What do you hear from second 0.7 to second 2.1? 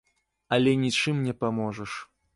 нічым не паможаш.